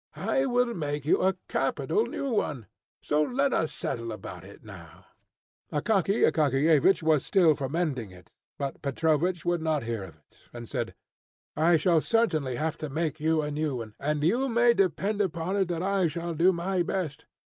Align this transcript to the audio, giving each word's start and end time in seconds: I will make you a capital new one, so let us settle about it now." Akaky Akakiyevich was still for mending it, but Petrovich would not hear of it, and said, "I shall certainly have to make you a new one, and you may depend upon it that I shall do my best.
I 0.15 0.47
will 0.47 0.73
make 0.73 1.05
you 1.05 1.21
a 1.21 1.35
capital 1.47 2.07
new 2.07 2.31
one, 2.31 2.65
so 3.03 3.21
let 3.21 3.53
us 3.53 3.71
settle 3.71 4.11
about 4.11 4.43
it 4.43 4.63
now." 4.63 5.05
Akaky 5.71 6.27
Akakiyevich 6.27 7.03
was 7.03 7.23
still 7.23 7.53
for 7.53 7.69
mending 7.69 8.09
it, 8.09 8.33
but 8.57 8.81
Petrovich 8.81 9.45
would 9.45 9.61
not 9.61 9.83
hear 9.83 10.03
of 10.05 10.15
it, 10.15 10.49
and 10.51 10.67
said, 10.67 10.95
"I 11.55 11.77
shall 11.77 12.01
certainly 12.01 12.55
have 12.55 12.79
to 12.79 12.89
make 12.89 13.19
you 13.19 13.43
a 13.43 13.51
new 13.51 13.75
one, 13.75 13.93
and 13.99 14.23
you 14.23 14.49
may 14.49 14.73
depend 14.73 15.21
upon 15.21 15.55
it 15.55 15.67
that 15.67 15.83
I 15.83 16.07
shall 16.07 16.33
do 16.33 16.51
my 16.51 16.81
best. 16.81 17.27